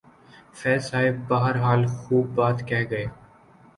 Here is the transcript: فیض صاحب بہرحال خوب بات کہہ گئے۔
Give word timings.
فیض 0.53 0.81
صاحب 0.83 1.15
بہرحال 1.29 1.85
خوب 1.97 2.25
بات 2.35 2.67
کہہ 2.67 2.89
گئے۔ 2.91 3.05